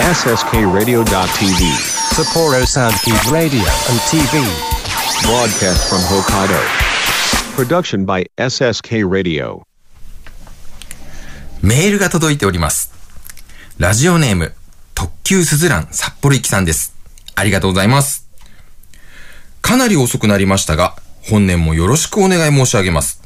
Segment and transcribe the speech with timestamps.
[0.00, 1.04] SSKRadio.tv.
[2.16, 4.40] Sapporo Soundkeep Radio and TV.
[5.26, 6.58] Broadcast from Hokkaido.
[7.54, 9.60] Production by SSK Radio.
[11.60, 12.94] メールが届いております。
[13.76, 14.54] ラジオネーム、
[14.94, 16.96] 特急すずらん札幌行きさんです。
[17.34, 18.26] ありがとうございます。
[19.60, 20.96] かなり遅くなりましたが、
[21.28, 23.20] 本年もよろしくお願い申し上げます。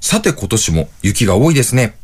[0.00, 1.96] さて今年も雪が多いですね。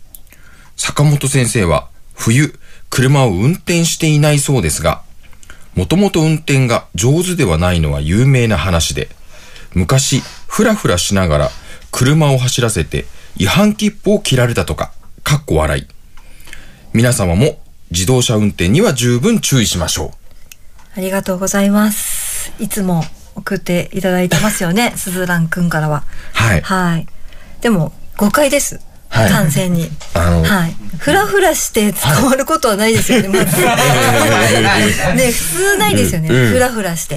[0.76, 2.58] 坂本先生は冬、
[2.94, 5.02] 車を運転していないそうですが、
[5.74, 9.08] もともと運転が上手ではないのは有名な話で、
[9.74, 11.50] 昔、ふらふらしながら
[11.90, 14.92] 車を走らせて違反切符を切られたとか、
[15.24, 15.86] かっこ笑い。
[16.92, 17.58] 皆様も
[17.90, 20.12] 自動車運転には十分注意しましょ
[20.96, 22.52] ありがとうございます。
[22.60, 23.02] いつも
[23.34, 26.04] 送っていただいてますよね、すずらんくんからは。
[26.32, 27.08] はいはい。
[27.60, 28.93] でも、誤解です。
[29.14, 29.88] はい完全に。
[30.14, 30.76] はい。
[30.98, 33.60] ふらふらして捕まることはないですよね、まず。
[35.14, 36.28] ね、普通ないですよね。
[36.28, 37.16] うんふらふらして。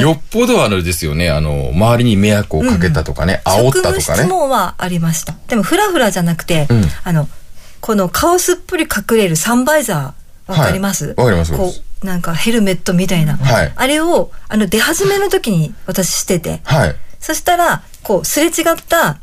[0.00, 4.24] よっぽどあれですよね、あの、周りに迷惑をかけたとかね、煽ったとかね。
[4.24, 5.34] 問はありました。
[5.48, 7.28] でも、ふらふらじゃなくて、うんあの、
[7.80, 11.06] この顔すっぽり隠れるサンバイザー、わかります？
[11.06, 13.36] はいわかりますこう、なんかヘルメットみたいな。
[13.36, 16.96] はいあれを、あの、出始めの時に私してて、はい。
[17.20, 18.52] そしたら、こう、すれ違っ
[18.88, 19.18] た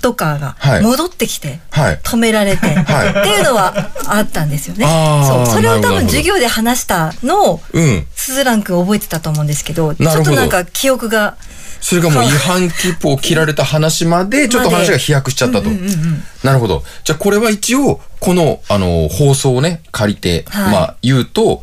[0.00, 2.00] トカーはいが戻ってきて、はい。
[2.02, 4.86] 止められて、 はいっていうのはあったんですよね。
[5.26, 5.46] そう。
[5.46, 8.06] それを多分授業で話したのを、うん。
[8.14, 11.36] スズラン君覚えてたと思うんですけど、ちょっとなんか記憶が、
[11.80, 15.68] それがもう違反切符を切られた話まで、 ちょっと話が飛躍しちゃったと。
[15.70, 16.82] うんうんうんうんなるほど。
[17.04, 21.62] じゃあこれは一応、この、あの、放送をね、借りて、はいまあ、言うと、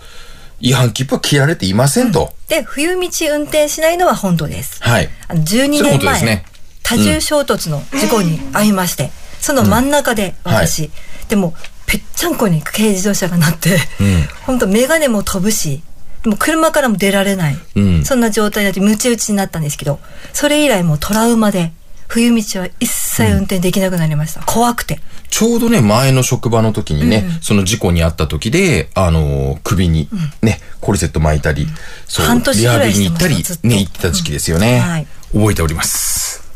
[0.59, 2.33] 違反切符は切られていませんと。
[2.47, 4.77] で、冬道運転しないのは本当です。
[4.81, 5.09] はい。
[5.27, 6.45] あの12そういう年前、ことですね
[6.87, 10.89] 多重衝突の事故に遭いまして、その真ん中で私、
[11.27, 11.53] でも、
[11.85, 14.23] ぺっちゃんこに軽自動車がなって、うん。
[14.45, 15.81] 本当メガネも飛ぶし、
[16.23, 18.05] でも車からも出られない、うん。
[18.05, 19.99] そんな状態になってムチ打ちになったんですけど、
[20.33, 21.73] それ以来もうトラウマで、
[22.07, 24.41] 冬道は一切運転できなくなりました。
[24.41, 25.01] 怖くて。
[25.29, 30.07] ちょうどね、前の職場の時にね、その事故に遭った時で、あのー首に
[30.41, 31.67] ね、コルセット巻いたり、
[32.07, 34.81] そう、半年リハぐらいビリに行ったりね、行ってた時期ですよね。
[34.85, 34.89] うん。
[34.89, 35.07] はい。
[35.33, 36.46] 覚えております。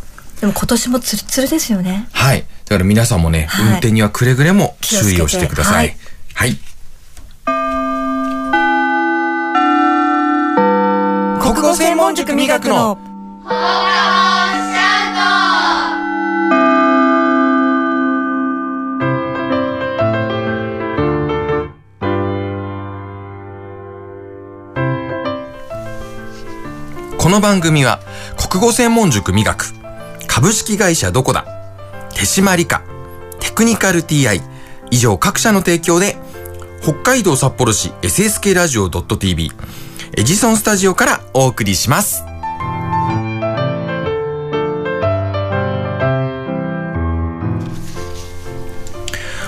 [0.41, 2.07] でも今年もツルツルですよね。
[2.13, 2.41] はい。
[2.65, 5.89] だから皆さんもね、はい運転にはくれぐれも注意をしてください。
[5.89, 5.97] 気を
[6.33, 6.57] はい。
[11.39, 12.97] 国語専門塾磨くの
[27.19, 27.99] この番組は
[28.49, 29.80] 国語専門塾磨く
[30.33, 31.45] 株式会社どこだ？
[32.13, 32.81] 手締理科
[33.41, 34.41] テクニカル TI
[34.89, 36.15] 以上各社の提供で
[36.81, 39.51] 北海道札幌市 SSK ラジオ .tv
[40.17, 42.23] エジソンスタジオからお送りします。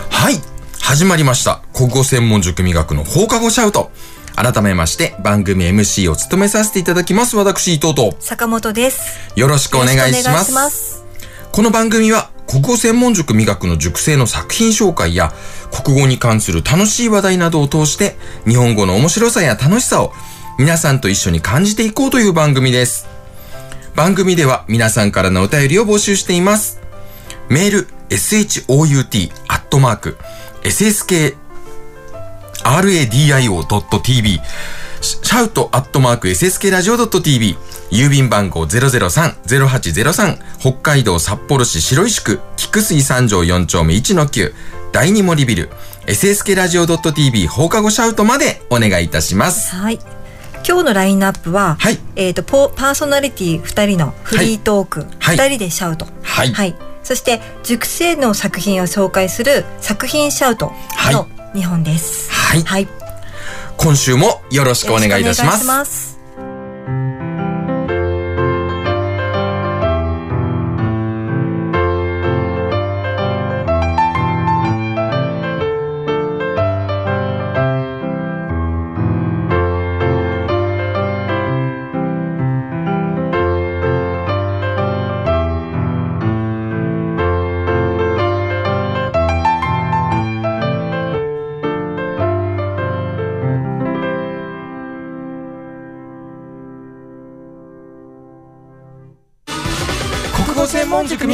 [0.09, 0.41] はい。
[0.81, 1.61] 始まりました。
[1.73, 3.89] 国語専門塾磨くの放課後シャウト。
[4.43, 7.37] 改めまして番組 MC を務めさせていただきます。
[7.37, 9.31] 私伊藤と坂本です。
[9.39, 10.51] よろしくお願いします。
[10.51, 11.05] ます
[11.53, 15.31] この番組は国語専門塾磨くの塾生の作品紹介や
[15.71, 20.11] 国語に関する楽しい話題などを通して日本語の面白さや楽しさを
[20.59, 23.07] 皆さんと一緒に感じていこうという番組です。
[23.95, 26.81] 番組では皆さんからのお便りを募集しています。
[27.47, 30.17] メール、shout、アットマーク、
[30.63, 31.37] ssk、
[32.63, 34.39] radio.tv、
[35.01, 37.55] シャウトアットマーク SSK ラジオ .tv、
[37.91, 44.53] 郵便番号003-0803、北海道札幌市白石区、菊水三条4丁目1-9、
[44.91, 45.69] 第二森ビル、
[46.07, 49.75] SSK ラジオ .tv 放課後シャウトまでお願いいたします。
[49.75, 49.99] はい。
[50.65, 51.99] 今日のラインナップは、はい。
[52.15, 55.37] えっ、とポパーソナリティ2人のフリートーク、はい。
[55.37, 56.75] 2人でシャウト、はい。
[57.03, 60.71] そして塾生の作品を紹介する作品シャウト
[61.11, 62.31] の2本です。
[62.53, 62.87] はいはい。
[63.77, 66.12] 今週もよろしくお願いいたします。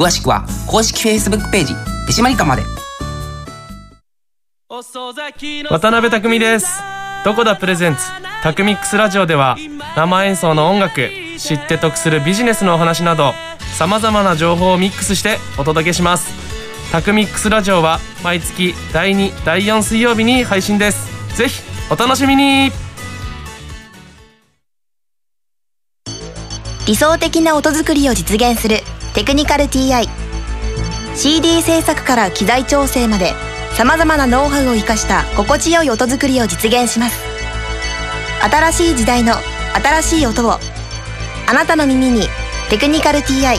[0.00, 1.74] 詳しくは公式 Facebook ページ
[2.06, 2.62] 手締まり課まで。
[5.68, 6.80] 渡辺匠です。
[7.22, 8.00] どこだプレゼンツ。
[8.42, 9.58] タクミックスラジオでは
[9.94, 13.34] 生演奏の音楽知って得するビジネスのお話など
[13.76, 16.32] さまざまな情報をミックスしてお届けします。
[16.92, 21.36] タクミックスラジオは毎月第2第4水曜日に配信です。
[21.36, 21.60] ぜひ
[21.90, 22.72] お楽しみに。
[26.86, 28.78] 理想的な音作りを実現する
[29.14, 30.08] テクニカル TI
[31.16, 33.32] CD 制作から機材調整まで
[33.72, 37.18] さまざまなノウハウを生かした心地よい音作りを実現します。
[38.42, 39.34] 新しい時代の
[39.74, 40.58] 新しい音をあ
[41.52, 42.22] なたの耳に
[42.70, 43.58] 「テクニカル TI」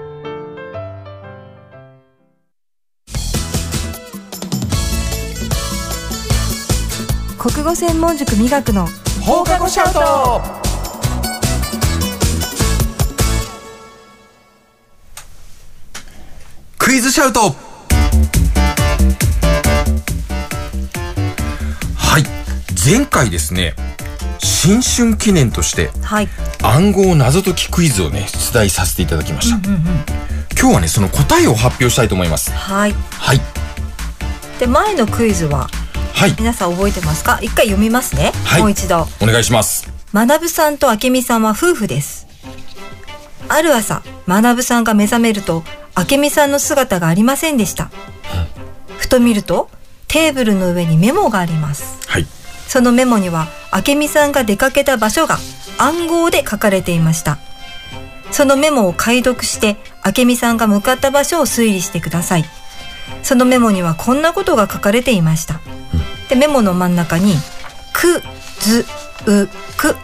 [7.61, 8.87] 国語専門塾美学の。
[9.23, 10.41] 放課後シャウト。
[16.79, 17.55] クイズシャウト。
[21.95, 22.23] はい。
[22.83, 23.75] 前回ですね
[24.39, 26.29] 新春記念としてはい。
[26.63, 29.57] 暗号謎解きクイズをね出題させていただきました、
[30.59, 32.51] 今日はねその答えを発表したいと思います。
[32.51, 32.93] はい。
[33.11, 33.41] はい。
[34.59, 35.69] で前のクイズは
[36.13, 36.35] はい。
[36.37, 37.39] 皆さん覚えてますか？
[37.41, 38.61] 一回読みますね、はい。
[38.61, 39.07] もう一度。
[39.21, 39.91] お願いします。
[40.13, 42.27] 学さんと明美さんは夫婦です。
[43.49, 45.63] ある朝学さんが目覚めると
[45.97, 47.89] 明美さんの姿がありませんでした。
[48.97, 49.69] ふと見ると
[50.07, 52.07] テーブルの上にメモがあります。
[52.07, 52.25] はい。
[52.67, 55.37] そのメモには明美さんが出かけた場所が
[55.77, 57.39] 暗号で書かれていました。
[58.31, 59.75] そのメモを解読して
[60.05, 62.45] 明美さんが向かった場所を推理してください。
[63.23, 65.59] そのメモにはこんなことが書かれていました、
[66.31, 67.35] でメモの真ん中に
[67.91, 68.23] 「く
[68.61, 68.85] ず
[69.25, 69.97] うく」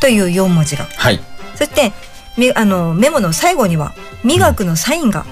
[0.00, 0.86] という4文字が。
[0.96, 1.20] はい。
[1.56, 1.92] そして
[2.36, 3.92] めあのメモの最後には
[4.24, 5.26] 「美学」のサインが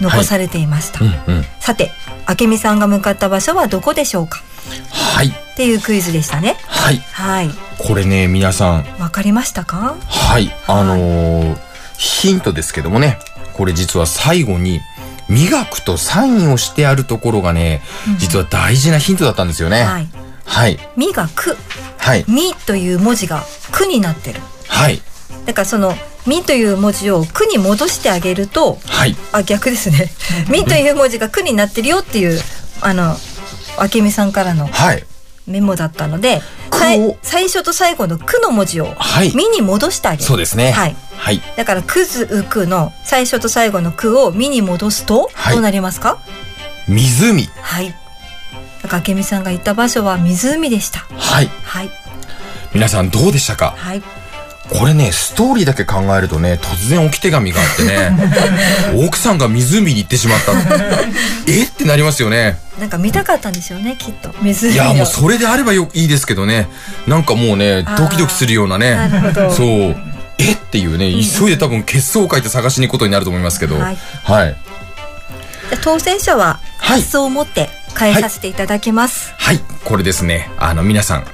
[0.00, 1.46] 残されていました、うんうん。
[1.58, 1.90] さて
[2.28, 4.40] 明美さんが向かった場所はどこでしょうか？
[4.90, 5.26] はい。
[5.26, 6.56] っていうクイズでしたね。
[6.68, 7.02] はい。
[7.10, 7.50] はい。
[7.78, 8.86] これね皆さん。
[9.00, 9.96] わかりましたか？
[10.08, 10.54] はい。
[10.68, 11.58] あのー
[11.98, 13.18] ヒントですけどもね。
[13.52, 14.80] これ実は最後に
[15.32, 17.82] 磨くとサインをしてあるところがね、
[18.18, 19.82] 実は大事なヒントだったんですよね。
[19.82, 20.08] はい
[20.44, 20.78] はい。
[20.96, 21.56] 「み」が「く」
[21.98, 25.00] はい「み」という文字が「く」になってるはい。
[25.46, 25.96] だからその
[26.26, 29.16] 「み」という文字を「く」に戻してあげるとはい。
[29.32, 30.12] あ逆ですね
[30.50, 32.40] 「み」という文字が「く」になってるよっていう
[32.80, 33.16] あの
[33.94, 35.04] 明美さんからのはい。
[35.46, 36.40] メモだったので
[37.22, 40.72] 最初と最後の「く」の文字をはい「み」に戻してあげるそうですね。
[40.72, 40.96] はい。
[41.16, 41.40] はい。
[41.56, 46.18] だから「くずうく」の最初と最後の「く」を「み」に戻すとはいどうなりますか？
[46.88, 47.48] 湖。
[47.60, 47.94] はい
[48.82, 51.50] だから明美さんが行った場所は湖でしたはい。
[51.64, 51.90] はい
[52.74, 53.74] 皆さんどうでしたか？
[53.76, 54.02] はい
[54.74, 58.16] これね、ストーリーだけ考えるとね、突然置き手紙があってね、
[59.06, 60.52] 奥さんが湖に行ってしまった。
[61.46, 61.64] え？
[61.64, 62.58] ってなりますよね。
[62.78, 66.68] なんか見たかったんですよねきっと湖をいや、もうそれであればよいいですけどね。
[67.06, 68.94] なんかもうね、ドキドキするようなね。
[68.94, 69.96] なるほどそう。
[70.38, 70.52] え？
[70.52, 73.78] っていうね、急いで多分血相を書いて探しに行くことになると思いますけど。
[73.78, 73.98] ははいい。
[74.24, 74.56] はい。
[75.70, 79.32] で当選者ははい発送を持って返させていただきます、
[79.84, 80.50] これですね。
[80.58, 81.24] あの、皆さん、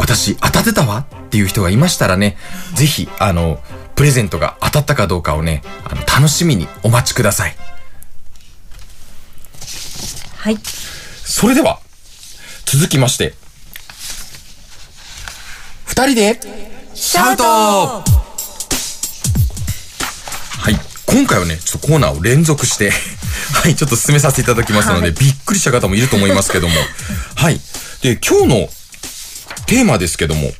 [0.00, 2.38] 私当たってたわっていう人がいましたらね、
[2.74, 3.60] ぜひ、あの、
[3.96, 7.56] プレゼントが当たったかどうかをね、あの、楽しみにお待ちください。
[10.36, 10.56] はい
[11.22, 11.80] それでは、
[12.64, 13.34] 続きまして、
[15.84, 16.40] 二人で、
[16.94, 18.20] シャウト
[21.12, 22.92] 今回はね、ちょっとコーナーを連続して、
[23.52, 26.74] はい、ちょっと進めさせていただきますので、はいびっくりした方もいると思いますけども。
[27.34, 27.60] はい。
[28.00, 28.70] で、今日の
[29.70, 30.50] テーマですけども、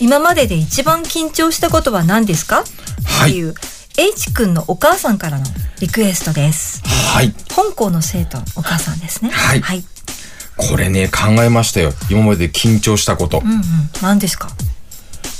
[0.00, 2.64] 今までで一番緊張したことは何ですか、
[3.04, 3.54] はいっていう
[3.98, 5.44] H 君のお母さんからの
[5.80, 7.34] リクエストですはい。
[7.54, 9.84] 本校の生徒のお母さんですねはいはい、
[10.56, 11.92] これね、考えましたよ。
[12.10, 13.40] 今まで緊張したこと。
[13.44, 13.62] うんうん
[14.00, 14.48] 何ですか？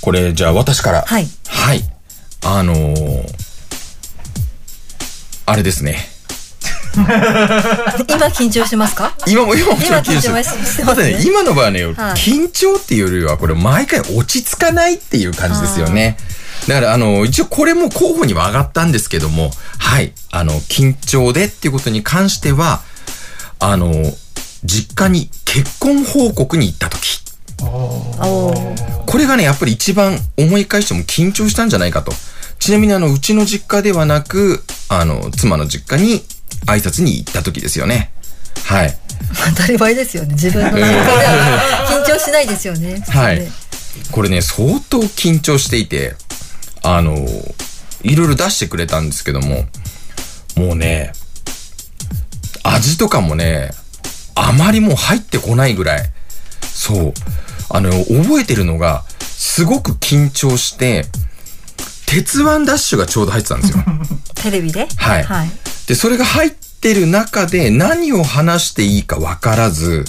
[0.02, 1.02] これ、じゃあ私から。
[1.02, 1.80] はいはい。
[2.44, 3.34] あのー、
[5.46, 6.10] あれですね。
[8.08, 9.14] 今緊張してますか？
[9.26, 16.16] 今も、今も緊張してますねただね、今の場合はね、はい緊張っていうよりは、これ毎回落ち着かないっていう感じですよね。
[16.68, 20.12] だから、あの、一応これも候補には上がったんですけども、はい。
[20.30, 22.80] あの、緊張でっていうことに関しては、
[23.58, 23.92] あの、
[24.64, 27.20] 実家に結婚報告に行った時。
[27.58, 32.12] これがね、やっぱり一番思い返しても緊張したんじゃないかと。
[32.58, 36.24] ちなみにあの、うちの実家ではなく、あの、妻の実家に
[36.66, 38.10] 挨拶に行った時ですよね。
[38.64, 38.98] はい。
[39.56, 40.34] 当たり前ですよね。
[40.34, 43.02] 自分の中では緊張しないですよね。
[43.08, 43.40] はい。
[43.40, 43.48] ね
[44.10, 46.14] これね、相当緊張していて、
[46.82, 47.16] あの、
[48.02, 49.66] いろいろ出してくれたんですけども、
[50.56, 51.12] もうね、
[52.62, 53.70] 味とかもね、
[54.34, 56.10] あまりもう入ってこないぐらい、
[56.60, 57.14] そう、
[57.70, 61.06] あの、覚えてるのが、すごく緊張して、
[62.06, 63.84] 鉄腕ダッシュがちょうど入ってたんですよ。
[64.34, 64.86] テレビで？
[64.96, 65.24] はい。
[65.24, 65.50] はい、
[65.86, 70.04] で、それが入ってる中で何を話していいか分からず、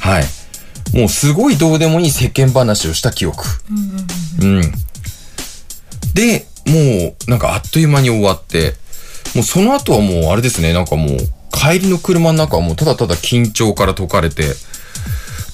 [0.00, 0.24] はい。
[0.96, 3.44] もうすごいどうでもいい世間話をした記憶。
[4.42, 4.62] うん。
[6.14, 8.74] で、もうなんかあっという間に終わって、
[9.34, 11.18] もうその後はもうあれですね、なんかもう
[11.50, 14.54] 帰りの車の中はもうただただ緊張から解かれて、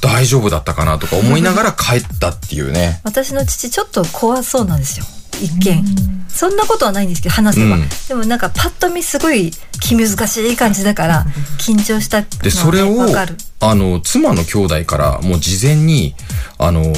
[0.02, 3.00] 大丈夫だったかなとか思いながら帰ったっていうね。
[3.04, 5.06] 私の父ちょっと怖そうなんですよ
[5.40, 5.84] 一見
[6.28, 7.82] そんなことはないんですけど話せば、うん。
[8.08, 11.24] でもなんかパッと見すごい気難しい感じだから
[11.58, 16.14] 緊張したのはねで、それをわかる、あの、妻の兄弟からもう事前に、
[16.58, 16.92] あの、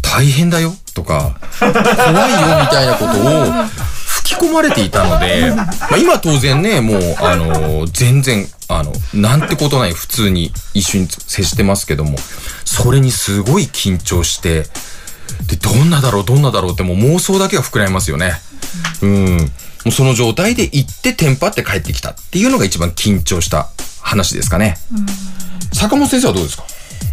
[0.00, 1.80] 大変だよとか、怖いよ
[2.60, 3.66] みたいなことを
[4.06, 12.16] 吹き込まれていたので、まあ、今当然ね、もう、あの、全然、あの、なんてことない普通に一緒に接してますけども、
[12.64, 14.64] それにすごい緊張して、
[15.46, 18.34] で、どんなだろう、どんなだろうってもう妄想だけが膨らみますよね。
[19.02, 19.36] うん。
[19.38, 19.46] も
[19.86, 23.68] うその状態で行ってテンパって帰ってきたっていうのが一番緊張した
[24.00, 24.78] 話ですかね。
[25.72, 26.64] 坂本先生はどうですか？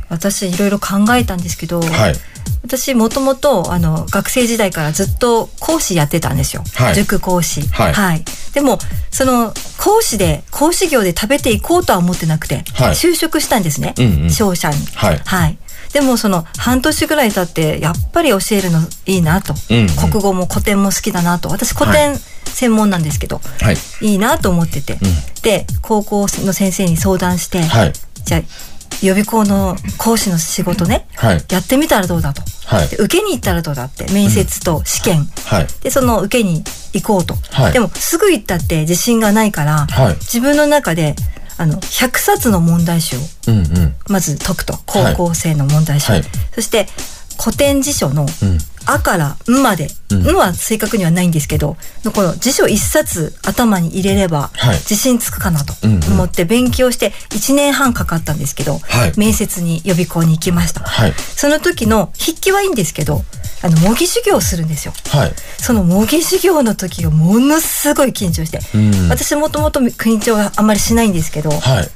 [0.09, 2.15] 私いろいろ考えたんですけど、はい。
[2.61, 6.95] 私もともとあの学生時代からずっと講師やってたんですよ、はい。
[6.95, 7.61] 塾講師。
[7.69, 8.25] はい。
[8.53, 8.79] でも
[9.11, 12.91] その講師で講師業で食べていこうとは思ってなくて、はい。
[12.91, 14.29] 就職したんですね、うんうん。
[14.29, 14.77] 商社に。
[14.93, 15.57] はい
[15.93, 22.15] でもその半年ぐらい経ってやっぱり教えるのいいなと、うんうん国語も古典も好きだなと私古典
[22.49, 23.77] 専門なんですけど、はい。
[24.01, 24.97] いいなと思ってて、
[25.43, 27.93] で高校の先生に相談して、はい。
[28.25, 28.41] じゃあ
[29.01, 31.45] 予備校の講師の仕事ね、はい。
[31.49, 32.41] やってみたらどうだと。
[32.65, 32.97] はいで。
[32.97, 35.67] 受けに行ったらどうだって面接と試験、はい。
[35.81, 41.15] でその受けに行こうと、はいでもすぐ行ったって自信がないから、はい自分の中で
[41.59, 43.19] あの100冊の問題集を。
[44.07, 44.79] まず解くと。
[44.85, 46.23] 高校生の問題集、はい。
[46.55, 46.87] そして
[47.41, 60.81] 古典辞書のうん「あ」から「ん」まで「うんん」は正確にはないんですけどのこの辞書1冊頭に入れればはい自信つくかなと思って勉強して1年半かかったんですけど、はい面接に予備校に行きました。
[60.81, 61.13] はい。
[61.35, 63.23] その時の筆記はいいんですけど、
[63.61, 64.93] あの、模擬授業をするんですよ。
[65.09, 65.33] はい。
[65.57, 71.89] その模擬授業の時がものすごい緊張して、うん私もともと緊張はあんまりしないんですけど、はい。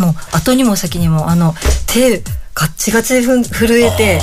[0.00, 1.54] もう後にも先にもあの、
[1.86, 2.22] 手
[2.54, 4.20] ガッチガチでふん震えて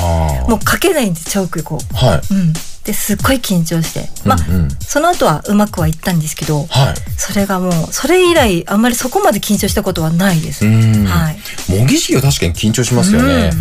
[0.48, 1.95] もう書けないんです、チョークこう。
[1.95, 2.33] はい。
[2.33, 2.53] うん。
[2.83, 4.09] で、すっごい緊張して。
[4.25, 6.95] まあ、うんうんその後はうまくはいったんですけど、はい。
[7.17, 10.65] それがもう、それ以来あんまりそこまで緊張したことはないです。
[10.65, 11.38] うんはい。
[11.69, 13.51] 模擬授業確かに緊張しますよね。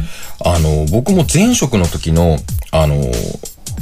[0.44, 2.38] あの、僕も前職の時の、
[2.70, 3.04] あの、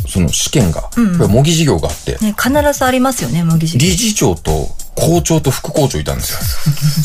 [0.09, 3.91] その試験が、うんうん模擬授業があって、ね、必ずありますよね、模擬授業。
[3.91, 6.39] 理事長と校長と副校長いたんですよ。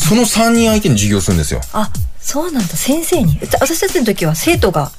[0.08, 1.60] その3人相手に授業するんですよ。
[1.72, 1.90] あ、
[2.22, 3.38] そうなんだ、先生に。
[3.42, 4.92] 私たちの時は生徒が。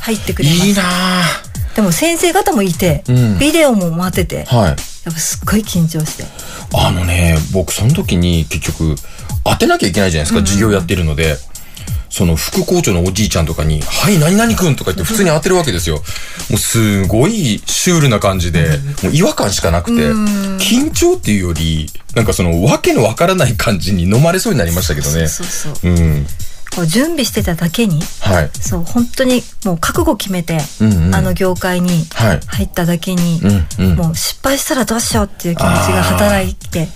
[0.00, 0.82] 入ってくれますいいな
[1.74, 4.68] でも先生方もいて、うんビデオも待ってて、あはい。
[4.68, 6.24] やっぱすっごい緊張して。
[6.74, 8.96] あのね、僕その時に結局
[9.44, 11.36] 当てなきゃいけないじゃないですか、授業やってるので。
[12.08, 15.96] その副校長のおじいちゃんとかに、はい、何々くんとか言って普通に当てるわけですよ。
[16.48, 20.02] もうすごいシュールな感じで、もう違和感しかなくて、
[20.58, 25.28] 緊張っていうより、なんかそのわけのわからない感じに飲まれそうになりましたけどね。
[25.28, 25.90] そうそうそう。
[25.90, 26.26] うん。
[26.84, 28.50] 準備してただけにはい。
[28.52, 32.40] そう本当にもう覚悟決めて、うんうんあの業界にはい。
[32.46, 33.40] 入っただけに、
[33.78, 33.96] うんうん。
[33.96, 36.88] もう失敗したらどうしようっていう気持ちが働いて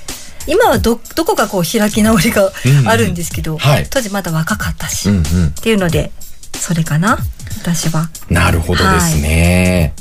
[0.46, 2.50] 今はどどこかこう開き直りが
[2.86, 5.50] あるんですけど、はい当時まだ若かったし、っうんうん。
[5.52, 6.10] ていうので
[6.54, 7.18] それかな
[7.62, 8.08] 私は。
[8.28, 9.94] なるほどですね。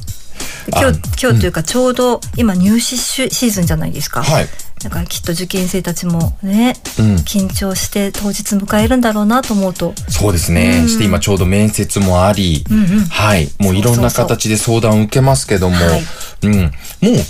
[0.72, 4.24] 今あ日今日というかちょうど今入試シシーズンじゃないですか。
[4.24, 4.48] はい。
[4.82, 10.88] だからきっと受験生たちもね、うん緊張して当日迎えるんだろうなと思うと、そうですね。
[10.88, 13.50] して今ちょうど面接もあり、うんうんはい。
[13.60, 16.02] もういろんな形で相談を受けますけども、はい
[16.44, 16.54] うん。
[16.56, 16.72] もう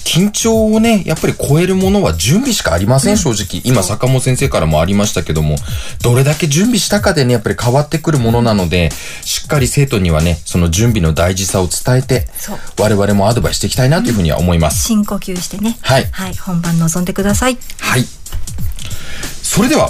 [0.06, 3.62] 緊張をね、やっぱり超えるものは準備しかありません、正直。
[3.64, 5.56] 今、坂本先生からもありましたけども、
[6.02, 8.92] どれだけ準備したかでね、やっぱり変わってくるものなので、
[9.24, 12.28] しっかり生徒にはね、その準備の大事さを伝えて
[12.78, 14.86] 我々もアドバイスしていきたいなというふうには思います。
[14.88, 17.39] 深呼吸してね、はいはい、本番臨んでください。
[17.80, 18.04] はい。
[19.44, 19.90] それでは、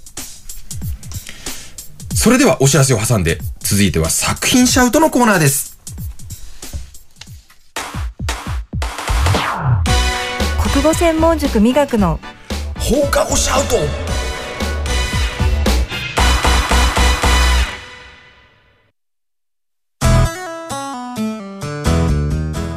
[2.14, 5.80] それではお知らせを挟んで、続いては作品シャウトのコーナーです。
[10.72, 12.20] 国語専門塾美学の。
[12.78, 13.76] 放課後シャウト。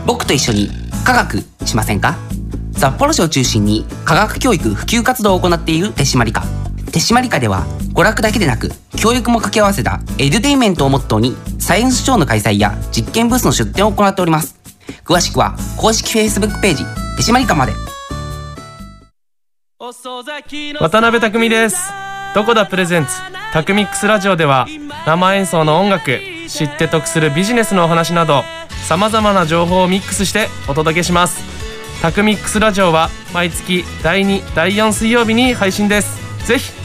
[0.07, 0.71] 僕と一緒に
[1.05, 2.17] 科学しませんか？
[2.77, 6.45] 札幌市を中心に科学教育普及活動を行っている手締まり課
[6.95, 14.61] 手締まり課では娯楽だけでなく教育も掛け合わせたエデュテインメントをモットーにサイエンスショーの開催や実験ブースの出展を行っております。
[15.05, 16.85] 詳しくは公式 Facebook ページ
[17.17, 17.73] 手締まり課まで。
[20.79, 21.79] 渡辺匠です。
[22.33, 23.11] どこだプレゼンツ
[23.53, 24.69] タクミックスラジオでは
[25.05, 28.45] 生演奏の音楽知って得するビジネスのお話など
[28.87, 31.43] さまざまな情報をミックスしてお届けします。
[32.03, 36.23] タクミックスラジオは毎月第2第4水曜日に配信です。
[36.47, 36.84] ぜひ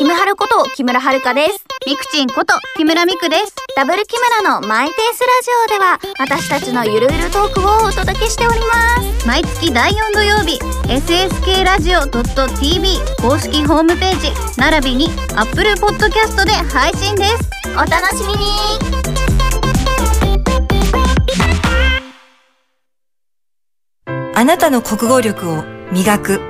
[0.00, 1.62] キムハルこと木村遥です。
[1.86, 3.54] ミクチンこと木村ミクです。
[3.76, 8.64] ダブル木村のマイペースラジオでは私たちのゆるゆるトークをお届けしておりま
[9.20, 9.26] す。
[9.26, 10.58] 毎月第4土曜日、
[10.88, 12.08] sskradio.tv
[13.20, 17.50] 公式ホームページ、並びに Apple Podcast で配信です。
[17.74, 18.38] お楽しみに
[24.34, 26.49] あなたの国語力を磨く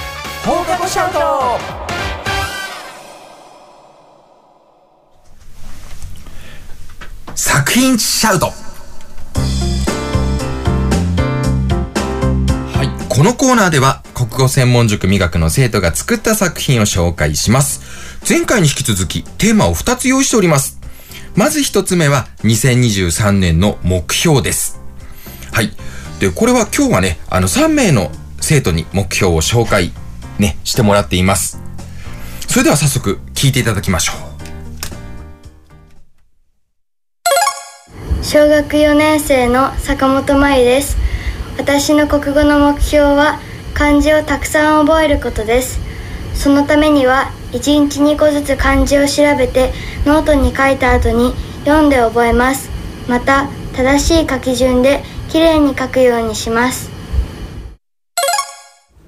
[0.43, 1.19] 放課後シャウト
[7.35, 8.47] 作品シャウト
[12.75, 12.89] はい。
[13.07, 18.19] このコーナーでは国語専門塾美学の生徒が作った作品を紹介します。
[18.27, 20.79] 前回に引き続きテーマを2つ用意しております。
[21.35, 24.81] まず1つ目は2023年の目標です。
[25.51, 25.69] はい。
[26.19, 29.91] で、これは今日はね、あの3名の生徒に目標を紹介
[30.41, 31.61] ね、してもらっています。
[32.47, 34.31] それでは早速聞いていただきましょう。
[38.23, 40.97] 小学4年生の坂本真由です。
[41.57, 43.39] 私の国語の目標は
[43.73, 45.79] 漢字をたくさん覚えることです。
[46.33, 49.71] そのためには1日2個ずつ漢字を調べて
[50.05, 51.33] ノートに書いた後に
[51.65, 52.69] 読んで覚えます。
[53.07, 56.89] また正しい書き順できれいに書くようにします。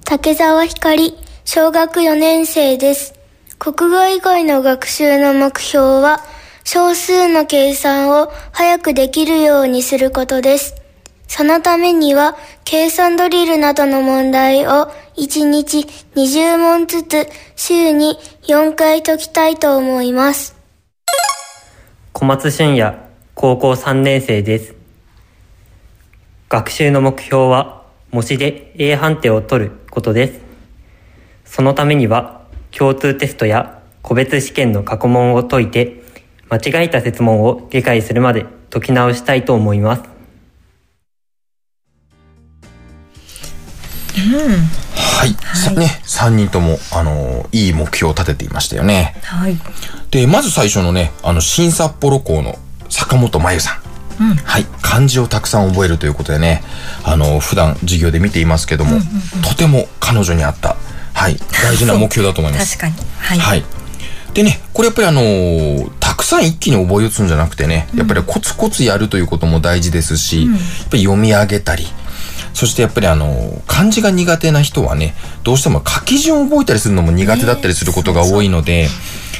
[0.04, 3.14] 竹沢光小学4年生です
[3.58, 6.20] 国語以外の学習の目標は
[6.64, 10.74] 小数の計算を早くできるようにすることです。
[11.28, 20.56] そのためには計算ドリルなどの問題を1日20問ずつ週に4回解きたいと思います。
[22.12, 22.96] 小松俊也、
[23.34, 24.74] 高校3年生です。
[26.48, 30.43] 学習の目標は、模試で A 判定を取ることです。
[31.54, 32.40] そのためには、
[32.76, 36.02] 共通テストや個別試験の過去問を解いて、
[36.50, 40.02] 間違えた設問を理解するまで解き直したいと思います。
[44.96, 45.56] はい。
[45.56, 49.14] さね、3人とも、あのーいい目標を立てていましたよね。
[49.22, 49.56] はい。
[50.10, 53.80] で、まず最初のね、あの、新札幌校の坂本真由さ
[54.18, 54.24] ん。
[54.30, 54.34] うん。
[54.34, 54.66] はい。
[54.82, 56.64] 漢字をたくさん覚えるということでね、
[57.04, 58.98] あの、普段授業で見ていますけども、
[59.48, 60.76] とても彼女に合った、
[61.24, 62.78] はい、大事な目標だと思います。
[62.78, 63.08] 確かに。
[63.18, 63.38] はい。
[63.38, 63.64] はい。
[64.34, 70.60] でね、これやっぱりあのーたくさん一気に覚え打つんじゃなくてね、やっぱりコツコツやるということも大事ですし、うんやっ
[70.90, 71.86] ぱり読み上げたり、
[72.52, 78.88] そしてやっぱりあのー漢字が苦手な人はね、どうしても書き順を覚えたりするのも苦手だったりすることが多いので、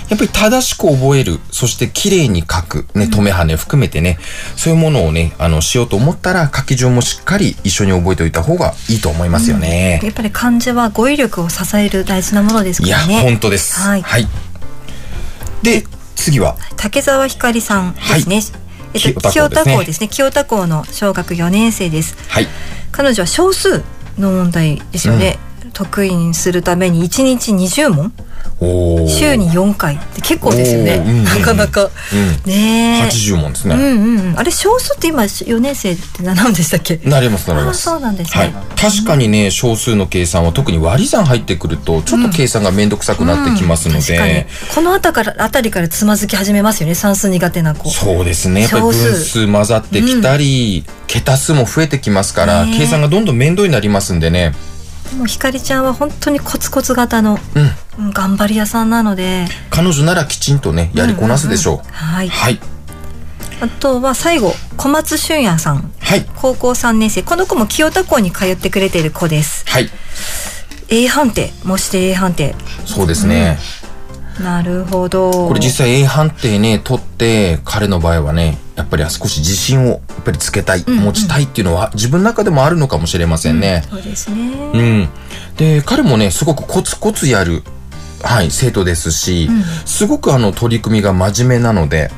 [0.08, 4.18] やっぱり正しく覚える、そして綺麗に書く、ね、止め跳ね含めてね、
[4.56, 10.00] そういうものをね、あの、しようと思ったら書き順もしっかり一緒に覚えておいた方がいいと思いますよね。
[10.02, 13.22] やっぱり漢字は語彙力を支える大事なものですいや、からね。
[13.22, 13.80] 本当です。
[13.80, 14.02] はい。
[14.02, 14.28] はい。
[15.62, 15.84] で、
[16.16, 18.42] 次は、竹澤ひかりさんですね。
[18.94, 20.08] えっと、清清田校ですね。
[20.08, 22.16] 清田校の小学4年生です。
[22.28, 22.46] はい。
[22.92, 23.82] 彼女は少数
[24.18, 25.38] の問題ですよね。
[25.72, 28.12] 得意にするために1日20問？
[29.08, 29.96] 週に4回。
[29.96, 31.90] って結構ですよね、うんなかなか、うん。
[32.50, 33.02] ねえ。
[33.04, 33.74] 80問ですね。
[33.74, 33.84] うんう
[34.20, 34.38] んうん。
[34.38, 36.96] あれ少数って今4年生って何でしたっけ？
[37.08, 37.88] なりますなります。
[37.88, 38.52] あそうなんですはい。
[38.52, 38.54] ね、。
[38.76, 46.94] 確かにね、小数の計算は特に割り算入ってくると、ちょっと計算がめんどくさくなってきますので、このあたからあたりからつまずき始めますよね。
[46.94, 47.90] 算数苦手な子。
[47.90, 48.62] そうですね。
[48.62, 54.54] やっぱり分数混ざってきたり、桁数も増えてきますから、計算がどんどん面倒になりますんでね。
[55.14, 57.62] でもひかりちゃんは本当にコツコツ型の、うん。
[57.62, 61.92] うん頑張り屋さんなので彼女ならきちんとね、やりこなすでしょう。
[61.92, 62.58] はいはい。
[63.60, 66.26] あとは最後小松俊也さんはい。
[66.34, 69.88] 高校3年生この子も清田校に通ってくれている子ですはい。
[70.88, 73.58] A 判定模試で A 判定そうですね。
[74.40, 75.30] なるほど。
[75.48, 83.84] これ実際 A 判定ね、取って、彼の場合はね、やっぱり少し自信をやっぱりつけたい、持ちたいっていうのは自分の中でもあるのかもしれませんね。
[83.88, 84.36] そうですね。
[84.72, 85.08] うん。
[85.56, 87.62] で、彼もね、すごくコツコツやる、
[88.22, 89.48] はい、生徒ですし、
[89.84, 92.10] すごくあの、取り組みが真面目なので、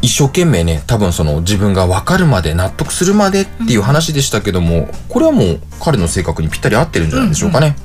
[0.00, 7.76] 一生懸命ね、多分その自分が分かるまで、納得するまでっていう話でしたけども、これはもう彼の性格にぴったり合ってるんじゃないでしょうかね。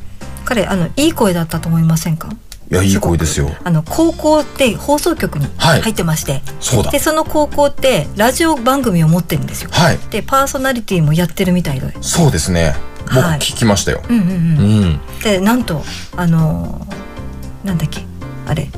[0.45, 2.29] 彼あのいい声だったと思いませんか？
[2.71, 3.49] いや、いい声ですよ。
[3.63, 6.99] あの高校って放送局にはい入ってまして、そうだで。
[6.99, 9.97] その高校ってラジオ番組を持ってるんですよはい。
[10.11, 12.75] でパーソナリティもやってるみたいでそうですね。
[13.05, 14.03] 僕はい聞きましたよ。
[14.07, 14.99] うんうんうんうん。
[15.23, 15.83] でなんと
[16.15, 18.05] あのーなんだっけ？
[18.47, 18.69] あれ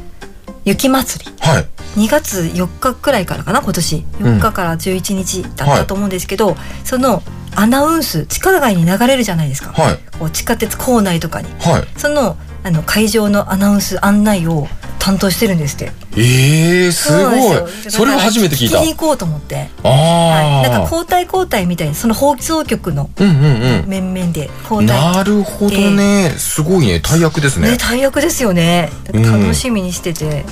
[0.63, 1.65] 雪祭りはい。
[1.97, 7.21] 2月4日くらいからかな今年4日から11日だったと思うんですけど、その
[7.53, 9.99] アナウンス地下街に流れるじゃないですか、はい。
[10.17, 11.87] こう地下鉄構内とかにはい。
[11.97, 14.67] そのあの会場のアナウンス案内を
[14.99, 18.77] 担当してるんですってええー、すごいそれは初めて聞いた。
[18.77, 23.87] 聞きに行こうと思ってああ、はい、なんか交代交代みたいにその放送局のうんうんうん。
[23.87, 26.29] 面々で交代なるほどね。
[26.37, 26.99] すごいね。
[26.99, 27.71] 大役ですね。
[27.71, 30.45] ね大役ですよね楽しみにしてて、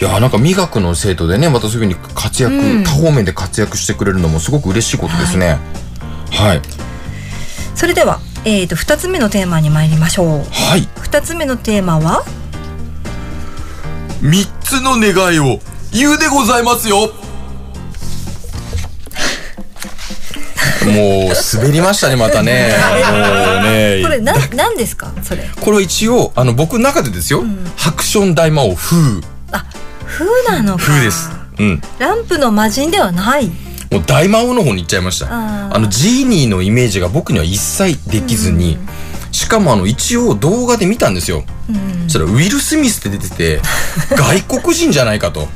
[0.00, 5.58] いや、なんか味学の生徒でね、またそういうふうに活躍、うん多方面で活躍してくれるのもすごく嬉しいことですね。
[6.32, 6.62] はい。
[7.76, 10.82] それでは、えー、と2つ目のテーマに参りましょうはい。
[11.08, 12.24] 2つ目のテーマは？
[14.20, 15.58] 三つの願いを
[15.92, 17.12] 言うでございますよ。
[20.84, 22.74] もう滑りましたね、またね。
[23.10, 24.02] もうね。
[24.02, 25.12] これな何ですか？
[25.22, 27.44] それこれは一応、あの、僕の中でですよ、
[27.76, 29.20] ハクション大魔王風。
[30.06, 31.30] 風なのか風です。
[31.58, 31.80] うん。
[31.98, 33.50] ランプの魔人ではない
[33.92, 35.26] もう大魔王の方に行っちゃいました。
[35.30, 38.78] あの、ジーニーのイメージが僕には一切できずに、
[39.30, 41.44] しかもあの、一応動画で見たんですよ。
[42.04, 43.60] そしたら、ウィル・スミスって出てて、
[44.16, 45.48] 外国人じゃないかと。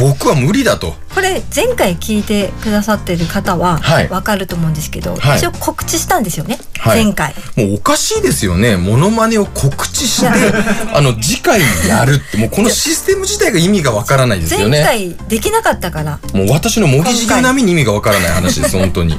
[0.00, 0.94] 僕は無理だと。
[1.14, 8.76] これ前回聞いてくださってる方ははいわかると思うんですけど、はい一応告知したんですよね、はい前回もうおかしいですよね。
[8.76, 10.28] モノマネを告知して、
[10.94, 14.82] あの、次回やるって、もうこのシステム自体が意味がわからないですよ前ね。
[14.84, 19.18] 回できなかったからもう私の模擬授業並みに意味がわからない話です、本当に。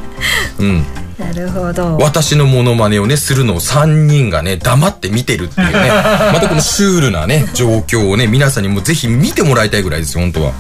[0.58, 0.86] うん。
[1.22, 5.90] なるほど私のモノマネをね、するのを3人がね、黙って見てるっていうね。
[6.34, 10.54] またこのシュールなね、状況をね、皆さんにもぜひ見てもらいたいぐらいですよ、本当は。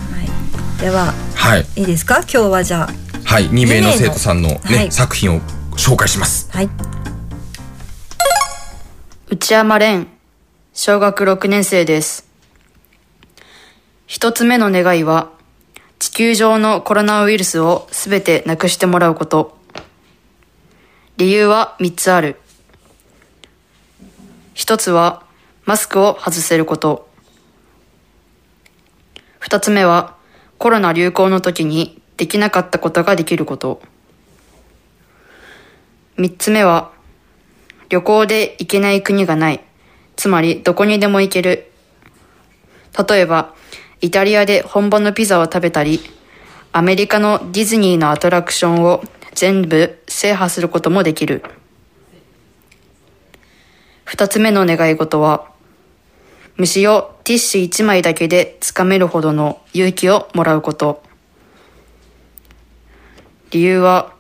[0.81, 1.65] でははい。
[1.75, 2.21] いいですか？
[2.21, 2.89] 今日はじゃあ
[3.23, 3.47] はい。
[3.51, 5.39] 2名の生徒さんのね、はい作品を
[5.77, 6.49] 紹介します。
[6.51, 6.69] はい。
[9.29, 10.07] 内山蓮、
[10.73, 12.27] 小学6年生です。
[14.07, 15.29] 一つ目の願いは、
[15.99, 19.55] 地球上のコロナウイルスをすべてなくしてもらうこと。
[21.17, 22.37] 理由は3つある。
[24.55, 25.21] 一つは、
[25.65, 27.07] マスクを外せること。
[29.37, 30.15] 二つ目は、
[30.61, 33.81] コロナ流行の時にできなかったことができること。
[36.17, 36.91] 三つ目は、
[37.89, 39.61] 旅行で行けない国がない。
[40.15, 41.71] つまり、どこにでも行ける。
[43.09, 43.55] 例えば、
[44.01, 45.99] イタリアで本場のピザを食べたり、
[46.73, 51.43] アメリカのディズニーのアトラクションを全部制覇することもできる。
[54.03, 55.50] 二つ目の願い事は、
[56.57, 61.03] 虫をティッシュ一枚だけでつかめるほどの勇気をもらうこと。
[63.51, 64.13] 理由は、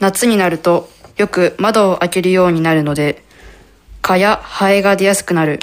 [0.00, 3.24] 夏になるとよく窓を開けるようになるので、
[4.02, 5.58] 蚊やハエが出やすくなる。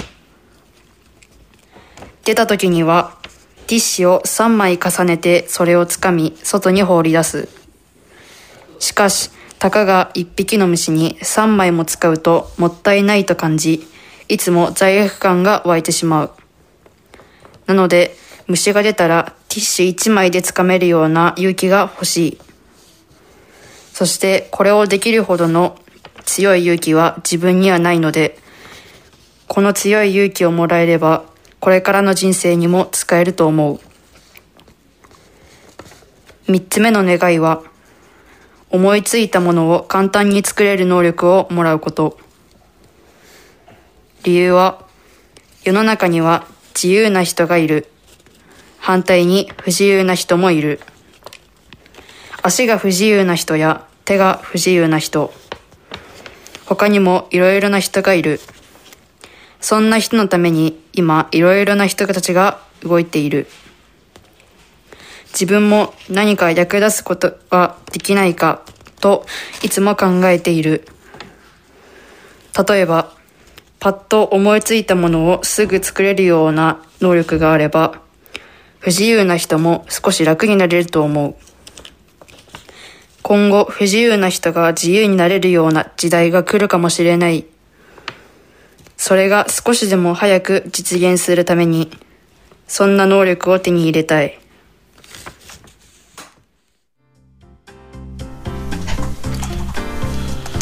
[2.26, 3.18] 出た時には、
[3.68, 7.48] ティッシュを3枚重ねてそれをつかみ、外に放り出す。
[8.80, 13.88] しかし、たかが1匹の虫に3枚も使うともったいないと感じ、
[14.28, 16.32] いつも罪悪感が湧いてしまう。
[17.68, 18.16] なので、
[18.48, 22.38] 虫が出たらティッシュ1枚でつかめるような勇気が欲しい。
[23.94, 25.78] そして、これをできるほどの
[26.26, 28.38] 強い勇気は自分にはないので、
[29.48, 31.24] この強い勇気をもらえれば、
[31.60, 33.80] これからの人生にも使えると思う。
[36.48, 37.64] 三つ目の願いは、
[38.70, 42.20] 思いついたものを簡単に作れる能力をもらうこと。
[44.26, 44.84] 理由は、
[45.64, 47.88] 世の中には自由な人がいる。
[48.80, 50.80] 反対に不自由な人もいる。
[52.42, 55.32] 足が不自由な人や手が不自由な人。
[56.66, 58.40] 他にもいろいろな人がいる。
[59.62, 63.46] そんな人のために今いろいろな人たちが動いている。
[65.34, 68.64] 自分も何か役立つことができないか
[69.02, 69.28] と
[69.62, 70.88] いつも考えている。
[72.68, 73.14] 例えば、
[73.86, 78.02] パッと思いついたものをすぐ作れるような能力があれば、
[78.80, 81.36] 不自由な人も少し楽になれると思う。
[83.22, 87.46] 今後不自由な人が自由になれるような時代が来るかもしれない。
[88.98, 91.92] それが少しでも早く実現するために、
[92.68, 94.40] そんな能力を手に入れたい。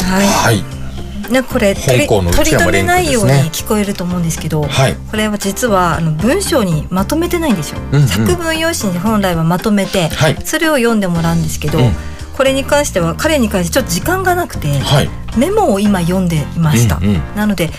[0.02, 0.26] はい。
[0.26, 0.83] はい。
[1.30, 4.96] ね、これ取り香港の取り留めないように聞こえると思うんですけど、はい。
[5.10, 8.08] これは実はあの文章にまとめてないんですよ、うんうん。
[8.08, 10.36] 作文用紙に本来はまとめて、はい。
[10.44, 11.92] それを読んでもらうんですけど、うん。
[12.36, 15.10] これに関しては彼に関してちょっと時間がなくて、はい。
[15.36, 17.22] メモを今読んでいました、うんうん。
[17.36, 17.70] なので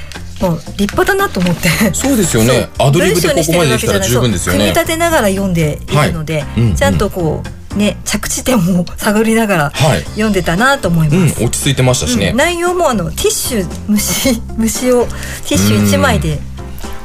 [0.42, 1.70] もう立派だなと思って。
[1.94, 2.70] そうですよね。
[2.80, 4.60] アドリブでここまでできたら十分ですよね。
[4.60, 4.76] 組み。
[4.76, 6.62] 立てながら読んでいるので、はい。
[6.62, 6.76] うんうん。
[6.76, 10.02] ちゃんとこうね着地点も探りながらはい。
[10.04, 12.38] 読んでたなと思いうん、ます、落ち着いてましたしねうん。
[12.38, 16.40] 内容もあのティッシュ虫 虫をティッシュ1枚で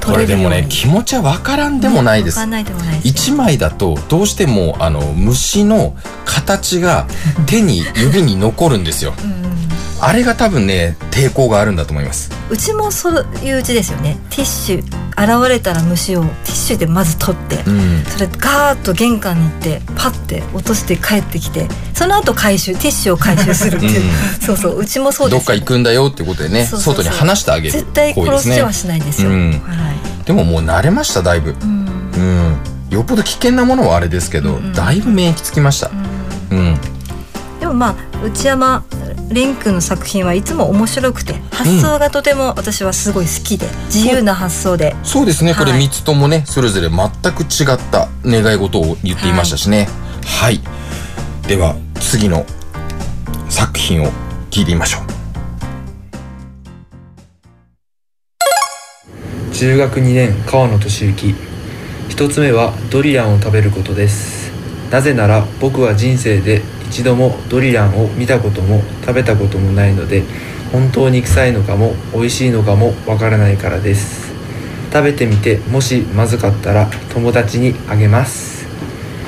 [0.04, 2.46] これでもね、気持ちはわからんでもないですわか。
[2.46, 7.06] んないでもないです一枚だとどうしてもあの虫の形が
[7.46, 9.12] 手に指に残るんですよ。
[10.00, 12.30] あれが多分ね抵抗があるんだと思います。
[12.50, 18.04] うちもそういううちですよねティッシュ現れたら虫をティッシュでまず取って、うん。
[18.04, 28.72] それガーッと玄関に行ってパッて落として帰ってきてその後回収ティッシュを回収するっていう、うそうそううちもそうですどっか行くんだよってことでね外に離してあげる絶対殺しは。
[28.72, 31.56] しないですよ、うんはいでももう慣れましただいぶ。
[31.60, 32.58] うんうん。
[32.90, 35.90] よっぽど危険なものはあれですけど、うんだいぶ免疫つきました。
[36.50, 36.78] うん。
[37.60, 38.84] でもまあ内山
[39.28, 44.96] 蓮君の作品はいつも面白くて発想がとても私はすごい好きで、自由な発想で。
[45.04, 49.88] そうですね、これはい3つともねそれぞれ全く違った願い事を言っていましたしね。
[50.24, 50.60] はい、
[51.46, 52.44] では次の
[53.48, 54.06] 作品を
[54.50, 55.04] 聞いてみましょう。
[59.54, 61.34] 中学2年川野俊之。
[62.08, 64.50] 一つ目はドリアンを食べることです。
[64.90, 70.24] なぜなら僕は人生で一度もドリアンを見たことも食べたこともないので
[70.72, 74.32] 本当に臭いのかも美味しいのかもわからないからです。
[74.92, 78.66] 食べてみてもしまずかったら友達にあげます。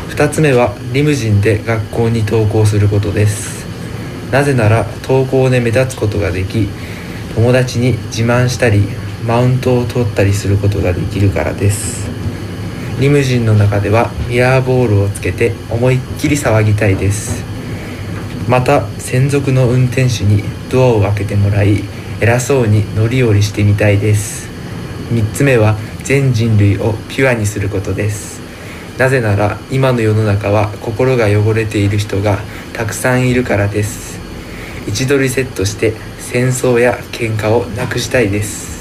[0.09, 3.65] 二つ目はリムジンで学校に登校することです。
[4.33, 6.69] なぜなら登校で目立つことができ
[7.37, 8.83] 友達に自慢したり
[9.25, 12.11] マウントを取ったりすることができるからです。
[13.01, 17.52] リムジンの中ではミラーボールをつけて思いっきり騒ぎたいです。
[18.49, 21.85] また専属の運転手にドアを開けてもらい
[22.21, 24.49] 偉そうに乗り降りしてみたいです
[25.11, 28.41] 3つ目は全人類をピュアにすることです
[28.99, 32.39] なぜなら今の世の中は心が汚れている人が
[32.73, 34.21] たくさんいるからです
[34.87, 38.73] 一度リセットして戦争や喧嘩をなくしたいです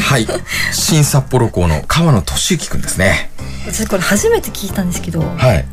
[0.00, 0.26] はい。
[0.72, 3.31] 新札幌校の川野俊之くんですね。
[3.66, 5.64] 私これ初めて聞いたんですけど、はい。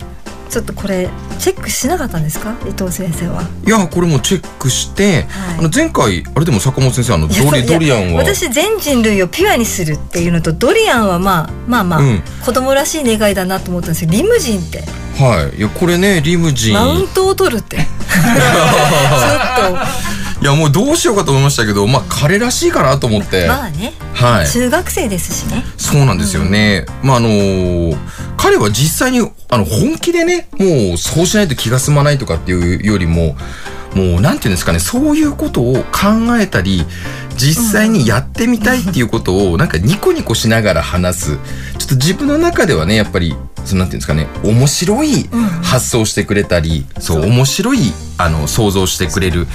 [0.50, 2.56] ちょっとこれチェックしなかったんですか？
[2.68, 5.28] 伊藤先生はいや、これもチェックして、
[5.60, 8.22] あの前回、あれでも坂本先生、あの、ドリドリアンは。
[8.24, 14.80] 私全人類をピュアにするっていうのとドリアンはまあまあまあ、うん子供らしい願いだなと思ったんですけどリムジンって
[15.24, 15.58] はい。
[15.60, 16.74] いや、これね、リムジン。
[16.74, 17.86] マウントを取るって ちょっ
[20.42, 23.44] いや、もうどうしようかと思いましたけど、まあ、彼らしいかなと思って。
[23.44, 24.48] とまあね、はい。
[24.50, 26.86] 中学生ですしねそうなんですよね。
[27.04, 27.98] まあ、あのー
[28.40, 33.36] 彼は実際に、あの、本気でね、もう、そうしないと気が済まないとかっていうよりも、
[33.94, 36.86] もう、なんていうんですかね、そういうことを考えたり、
[37.36, 41.38] 実際にやってみたいっていうことを、なんかニコニコしながら話す。
[41.78, 45.30] ちょっと自分の中ではね、やっぱり、そのなんていうんですかね、面白い
[45.62, 49.48] 発想してくれたり、そう、面白い、あの、想像してくれる、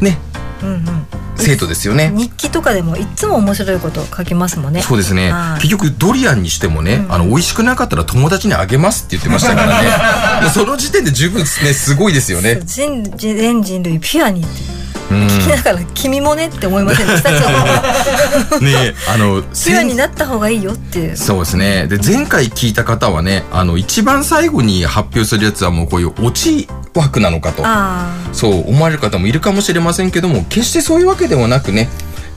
[0.00, 0.18] ね、
[0.62, 1.06] うんうん。
[1.36, 2.10] 生徒ですよね。
[2.14, 4.82] 日記とかでもいつも面白いこと書きますもんね。
[4.82, 5.30] そうですね。
[5.30, 5.60] はい。
[5.60, 10.50] 結局ドリアンにしてもね、あの美味しくなかったら友達にあげますって言ってましたからね。
[10.52, 12.60] その時点で十分ねすごいですよね。
[12.64, 14.74] 全全人類ピュアにってう。
[14.76, 17.30] ん聞きながら君もねって思いませんでした
[18.60, 21.16] ねあのピュアになった方がいいよっていう。
[21.16, 21.86] そうですね。
[21.86, 27.62] で前回聞いた方はねあの一番最後に発表するやつはもうこういうオチ枠なのかと。
[27.64, 31.88] あそう思われる方もいるかもしれませんけども決してそういうわけではなくね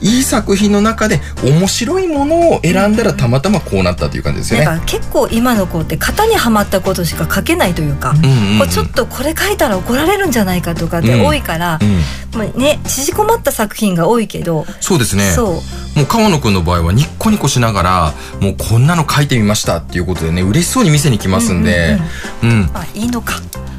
[0.02, 4.82] いい作品の中で面白いものを選んだらたまたまこうなったという感じですよね。
[4.86, 12.38] 結構今の子って型にはまったことしか書けないというか、うんうんちょっとこれ書いたら怒られるんじゃないかとかって多いから、うん。
[12.38, 15.30] まあね縮こまった作品が多いけどそうですね。
[15.32, 15.98] そう。
[15.98, 21.98] もう川野くんの場合はニッコニコしながら、もうこんなの書いてみましたっていうことでね、嬉しそうに店に来ますんで、
[22.42, 23.34] うん、あいいのか。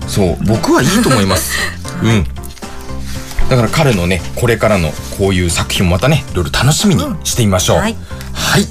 [0.08, 1.54] そう、僕はいいと思います。
[2.04, 2.43] うん。
[3.50, 7.78] だから彼のね、これからのこういう作品もまたね、いろいろ楽しみにしてみましょう。
[7.78, 7.96] はい
[8.34, 8.64] はい。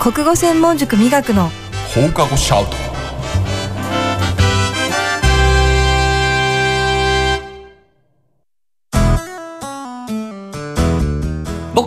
[0.00, 1.50] 国語専門塾磨くの
[1.94, 2.81] 放課後シャウト。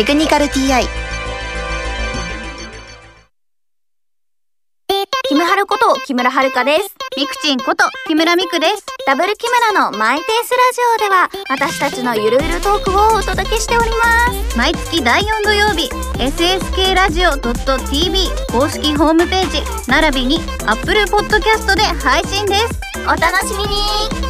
[0.00, 0.82] テクニカル TI」
[5.28, 6.96] キムハルこと木村遥です。
[7.18, 8.86] ミクチンこと木村ミクです。
[9.06, 14.56] ダブル木村のマイペースラジオでは私たちのゆるゆるトークをお届けしております。
[14.56, 22.80] 毎月第4土曜日、SSK ラジオ .tv 公式ホームページ、並びに Apple Podcast で配信です。
[23.04, 24.29] お楽しみに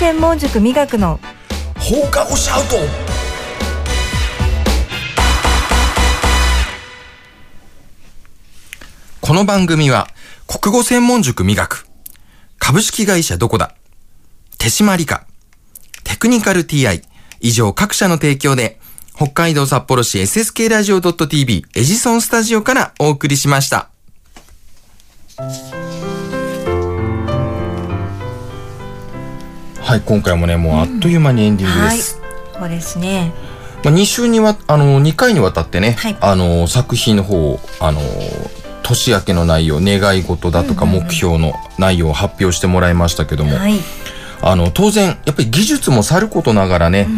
[0.00, 1.20] 専門塾磨くの
[1.78, 2.76] 放課後シャウト
[9.20, 10.08] この番組は、
[10.46, 11.86] 国語専門塾磨く、
[12.58, 13.74] 株式会社どこだ、
[14.56, 15.26] 手島理科、
[16.02, 17.02] テクニカル TI、
[17.40, 18.80] 以上各社の提供で、
[19.14, 23.90] 北海道札幌市 SSK ラジオ .tv エジソンスタジオからお送りしました。
[29.90, 32.22] はい、今回もね、もうあっという間にエンディングです。
[32.56, 33.32] そうですね。
[33.82, 38.00] まあ、2週にわ、あの、2回にわたってね、あの、作品の方を、あの、
[38.84, 43.80] 年明けの内容、願い事だとか目標の内容を発表してもらいましたけども、はい。
[44.42, 47.08] あの、当然、やっぱり技術もさることながらね、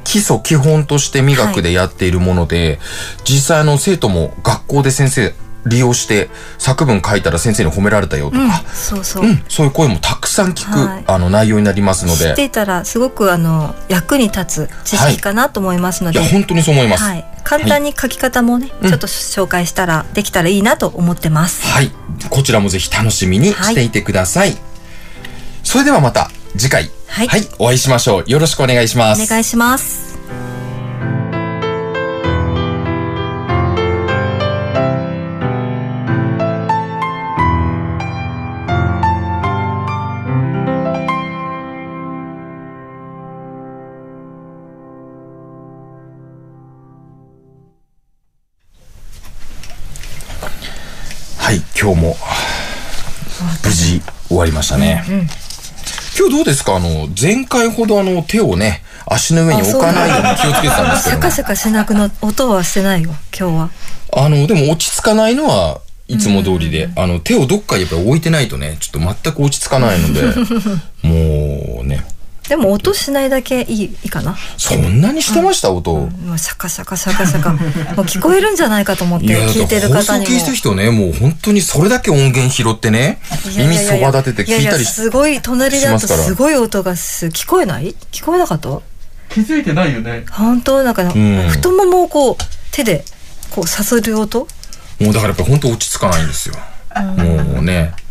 [0.03, 2.79] 基礎基本として美学でやっているもので、
[3.23, 5.33] 実際あの、生徒も学校で先生
[5.65, 9.25] 利用して作文書いたら先生に褒められたよとうんか、そうそう。
[9.25, 11.03] うん、そういう声もたくさん聞く、はい。
[11.07, 16.23] あの、内容になりますので、知っていたらすごくあの役に立つ知識かなと思いますので、い。
[16.23, 17.03] や、本当にそう思います。
[17.03, 18.89] はい、簡単に書き方もね、うん。
[18.89, 21.65] ちょっと紹介したらできたらいいなと思ってます。
[21.65, 21.91] はい。
[22.29, 24.57] こちらもぜひ楽しみにしていてください。
[25.63, 28.23] それではまた次回、はいお会いしましょう。
[28.27, 29.23] よろしくお願いします。
[29.23, 30.13] お願いします。
[51.39, 52.15] はい、今日も
[53.63, 55.03] 無事終わりましたね。
[55.09, 55.42] うん
[56.17, 56.75] 今日どうですか？
[56.75, 63.69] あの、前回ほどあの、手をね、足の上に置かないように気をつけてたんですけど、シャカシャカしなくの音はしてないよ今日は。
[64.15, 70.21] あの、でも落ち着かないのはいつも通りで、あの、手をどっかやっぱり置いてないとね、ちょっと全く落ち着かないので、
[71.01, 72.05] もうね、
[72.49, 74.35] でも音しないだけいいいいかな。
[74.57, 75.93] そんなにしてました、音。
[75.95, 77.51] もうシャカシャカシャカシャカ。
[77.51, 77.59] もう
[78.05, 80.31] 聞こえるんじゃないかと思って聞いてる方にも。
[80.31, 83.19] 聞いてる人ね、もう本当にそれだけ音源拾ってね、
[83.57, 87.95] 耳そば立てて聞いたりしすごい隣だとすごい音がす聞こえない？
[88.11, 88.81] 聞こえなかった？
[89.29, 90.25] 気づいてないよね。
[90.29, 91.49] 本当なんか、ん。
[91.49, 92.35] 太ももをこう
[92.71, 93.05] 手で
[93.51, 94.47] こうさする音？
[94.99, 96.55] もうだからやっぱ本当落ち着かないんですよ。
[97.17, 98.02] もうね、い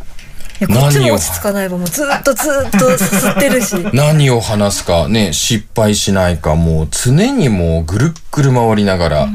[0.62, 1.14] やこっち何を？
[1.14, 9.28] も落ち着かないわもうずっとずっとすすってるし 何を話すかね、失敗しないか、もう常にもうぐるっぐる回りながら、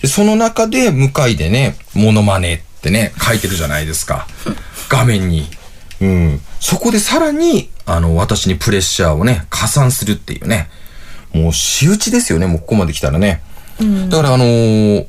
[0.00, 4.26] でその中で向かいでね、モノマネってね、書いてるじゃないですか。
[4.88, 5.48] 画面に。
[6.00, 6.40] うん。
[6.60, 10.68] そこでさらに、あの、私にプレッシャーをね、加算するっていうね。
[11.32, 13.42] もう仕打ちですよね、もうここまで来たらね。
[14.08, 15.06] だからあのー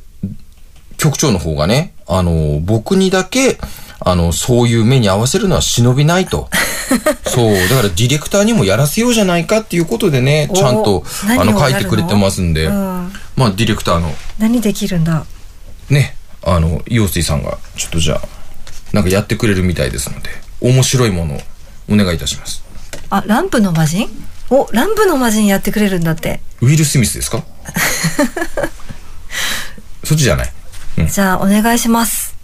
[0.97, 3.57] 局長の方がね、あのー僕にだけ、
[4.01, 6.49] あの、そういう目に合わせるのは忍びないと。
[7.27, 7.53] そう。
[7.69, 11.03] だからディレクターにもやらせようじゃないかっていうことでね、おちゃんと、
[11.37, 13.11] あの、書いてくれてますんで、うん。
[13.35, 15.25] まあ、ディレクターの、何できるんだ？
[15.89, 18.21] ね、あの、陽水さんが、ちょっとじゃあ、
[18.93, 20.29] なんかやってくれるみたいですので、
[20.61, 21.41] 面白いものを
[21.91, 22.63] お願いいたします。
[23.09, 24.07] あランプの魔人？
[24.51, 26.41] おランプの魔人やってくれるんだって。
[26.61, 27.43] ウィル・スミスですか？
[30.03, 30.51] そっちじゃない。
[31.11, 32.35] じゃあお願いします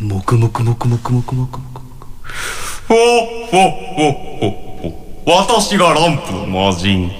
[0.00, 2.06] もくもくもくもくもくもくもく。
[2.86, 2.94] ほ
[3.46, 4.50] ほほほ
[5.24, 5.24] ほ。
[5.26, 7.10] 私がランプ魔人。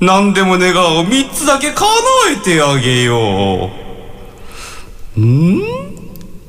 [0.00, 1.88] 何でも願う三つだけ叶
[2.32, 3.70] えてあげよ
[5.16, 5.20] う。
[5.20, 5.62] ん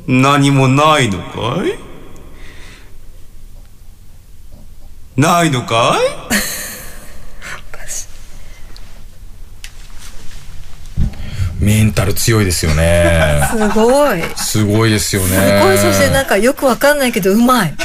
[0.08, 1.80] 何もないのかい
[5.16, 6.02] ないのかウ
[11.66, 13.42] メンタル強いですよね。
[13.50, 14.24] すごい。
[14.36, 15.30] すごいですよね。
[15.30, 17.76] すごい、そしてなんかよくわかんないけど、うまい。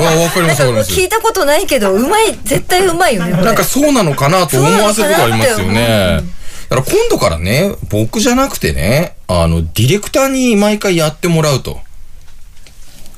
[0.00, 0.90] わ、わかりますわかります。
[0.90, 6.22] 聞いたことないけど、うまい、絶対うまいよね、なんかそうなのかなと思わせるとこありますよね。
[6.70, 11.78] だから今度からね、僕じゃなくてね、あの、ディレクターに毎回やってもらうと。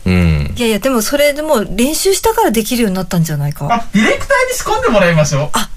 [0.04, 0.52] うん。
[0.56, 3.86] いやいや、でもそれでも練習したからできるようになったんじゃないか。
[3.94, 5.50] ディレクターに仕込んでもらいましょう。
[5.52, 5.70] あ、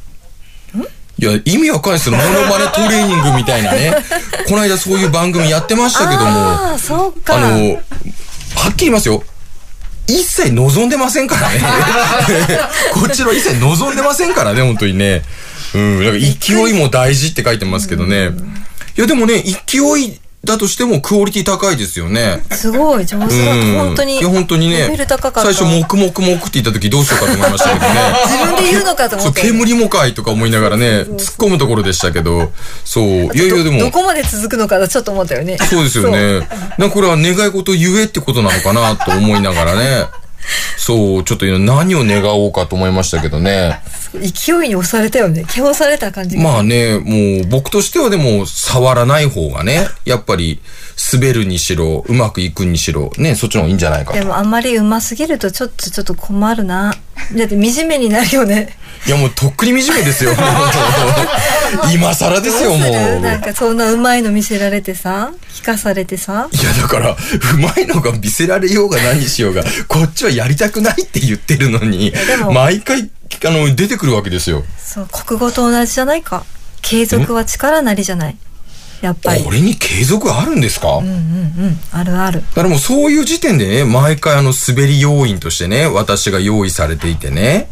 [1.19, 2.15] いや、意味わかんないですよ。
[2.15, 3.93] モノマネトレーニングみたいなね。
[4.47, 6.25] この間そういう番組やってましたけども。
[6.25, 7.35] ああ、そうか。
[7.35, 7.47] あの、
[8.55, 9.23] はっきり言いますよ。
[10.07, 11.59] 一切望んでませんからね。
[12.93, 15.23] こっちの一切望んでませんからね、本当にね。
[15.73, 18.29] うん、なんか勢いも大事って書いてますけどね。
[18.97, 22.43] いや、でもね、勢いだとしてもクオリティ高いですよね。
[22.51, 23.53] すごい、上手だ。
[23.53, 24.19] うん本当に。
[24.19, 27.99] いや、本当にね最初、黙々黙って言った時どうしようかと思いましたけどね。
[28.25, 29.41] 自分で言うのかとそう、思って。
[29.41, 32.51] 煙もかいとか思いながらね、突っ込むところでしたけど、
[32.85, 33.79] そう、いやいやでも。
[33.79, 35.57] どこまで続くのかなちょっと思ったよね。
[35.57, 36.47] そうですよね。
[36.77, 40.05] なこれは願い事言えってことなのかなと思いながらね。
[40.77, 43.79] そう、ちょっと何を願おうかと思いましたけどね。
[44.13, 45.45] 勢いに押されたよね。
[45.47, 46.43] 気をされた感じが。
[46.43, 50.59] まあね、もう僕としてはでも触らない方がね、やっぱり
[51.13, 54.19] 滑るにしろ、うまくいくにしろ、ね、そっちの方がいいんじゃないかと。
[54.19, 56.93] でもあんまりうますぎるとちょっとちょっと困るな。
[57.35, 58.75] だって惨めになるよね。
[59.05, 60.31] いやもうとっくに惨めですよ。
[61.93, 63.19] 今更ですよ、もう。
[63.21, 66.49] なんかそんなうまいの見せられてさ、聞かされてさ？
[66.51, 67.17] いやだから、う
[67.57, 72.13] まいのが見せられようが何しようが、こっちはやりたくないって言ってるのに
[72.53, 73.09] 毎回、
[73.45, 74.63] あの、出てくるわけですよ。
[74.77, 76.43] そう、国語と同じじゃないか。
[76.81, 78.37] 継続は力なりじゃない。
[79.01, 79.43] やっぱり。
[79.43, 81.15] これに継続あるんですか、うんうんう
[81.69, 81.79] ん。
[81.91, 82.41] あるある。
[82.41, 87.69] だからもうそういう時点でね、毎回あの滑り要因としてね、私が用意されていてね、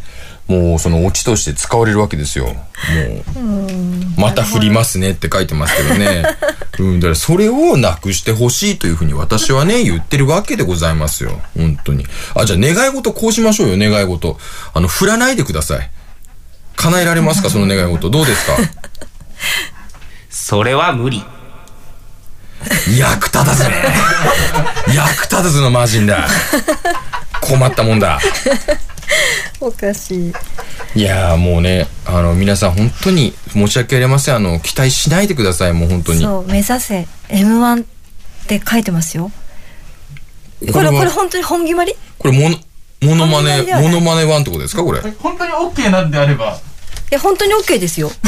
[0.48, 2.46] もうそのオチとして使われるわけですよ。
[2.46, 6.22] もう、また振りますねって書いてますけどね。
[6.78, 11.40] うん、だからそれをなくしてほしいというふうに私はね、言ってるわけでございますよ。
[11.56, 12.06] 本当に。
[12.36, 14.38] あ、じゃあ願い事こうしましょうよ、願い事。
[14.72, 15.90] あの、振らないでください。
[16.76, 18.08] 叶えられますか、その願い事。
[18.10, 18.56] どうですか？
[20.38, 21.24] それは無理。
[22.98, 23.74] 役立たずね。
[24.94, 26.28] 役立たずの魔人だ。
[27.40, 28.20] 困ったもんだ。
[29.60, 30.32] おかしい。
[30.94, 34.36] いやーもうね、あの、皆さん本当に申し訳ありません。
[34.36, 36.20] あの、期待しないでください、もう本当に。
[36.22, 37.86] そう、目指せ M1 っ
[38.46, 39.32] て書いてますよ。
[40.70, 41.94] これ、はこれ本当に本決まり？
[42.18, 42.58] これ、モノ、
[43.02, 45.00] モノマネ本当に、だよねモノマネワンってことですかこれ？
[45.00, 46.58] い本当に OK なんであれば。
[47.10, 48.10] や、本当に OK ですよ。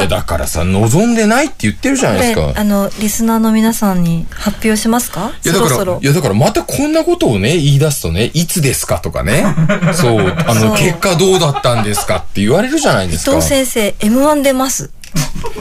[0.00, 2.52] や、だからさ、望んでないって言ってるじゃないですで、か。
[2.60, 5.32] あの、リスナーの皆さんに発表しますか？
[5.44, 6.06] いや、だから、そろそろい。
[6.06, 9.44] や、だからまたこんなことをね、言い出すとね、いつですかとかね。
[9.94, 13.32] そう、あの、結果どうだったんですかって言われるじゃないですか。
[13.32, 14.90] 伊藤先生、M1 出ます。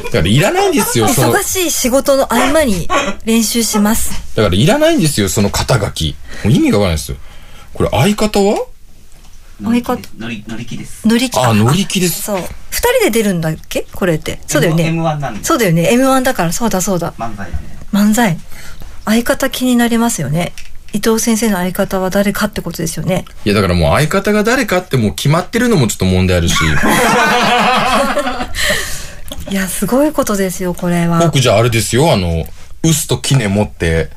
[0.05, 1.31] だからいらないんですよ、その。
[1.33, 2.87] だ忙しい仕事の合間に
[3.25, 4.11] 練習します。
[4.35, 6.15] からいらないんですよ、その肩書き。
[6.43, 7.17] もう意味がわかんないですよ。
[7.73, 8.65] これ相方は？
[9.61, 9.83] 乗り、
[10.47, 11.07] 乗り気です。
[11.07, 11.39] 乗り気。
[11.39, 12.37] あ乗り気ですそう。
[12.37, 12.45] 二
[12.99, 13.85] 人で出るんだっけ？
[13.93, 14.39] これって。
[14.47, 14.85] そうだよね。
[14.89, 15.43] M1 なんで。
[15.43, 15.89] そうだよね。
[15.93, 17.13] M1 だから、そうだそうだ。
[17.17, 17.69] 漫才なんで。
[17.91, 18.37] 漫才。
[19.05, 20.53] 相方気になりますよね。
[20.93, 23.25] 伊藤先生の相方は誰かってことですよね。
[23.45, 26.55] いや、だからもう相方が誰かってもう決まってるのもちょっと問題あるし。
[29.49, 31.19] いや、すごいことですよ、これは。
[31.19, 32.45] 僕じゃああれですよ、あの、
[32.83, 34.09] 臼と杵持って、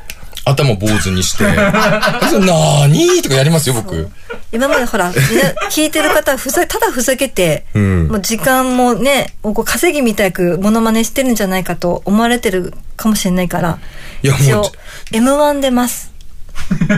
[0.47, 1.45] 頭坊主にして、
[2.31, 4.09] それなーにーとかやりますよ、僕。
[4.53, 13.79] 今までほら、みんな聞いてる方はふざ、ただふざけて、うんもう時間もね、こう稼ぎみたくモノマネしてるんじゃないかと思われてるかもしれないから、
[14.23, 14.73] いや、もう一応、
[15.11, 16.16] M1 出ます。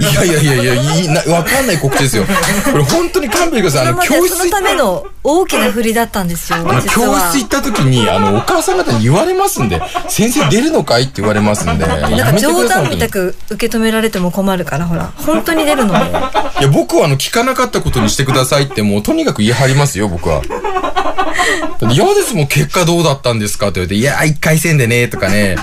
[0.01, 2.25] いやいやいやいや、いいな、わかんない告知ですよ。
[2.71, 3.89] これ本当に勘弁ください。
[3.89, 7.39] あの、教室そのための大きな振りだったんですよ、あの、実教は室。
[7.39, 11.03] 行った時に、あの、お母さん方に言われますんで、先生出るのかい？
[11.03, 16.11] って言われますんで、やなんか冗談みたく受け止められても困るから、ほら、本当に出るので。
[16.61, 20.43] いや、僕はあの、聞かなかったことにしてくださいって、もうとにかく言い張りますよ、僕は。
[21.93, 25.57] 嫌ですもん、結果どうだったんですかって言われて、いや、一回戦でね、とかね。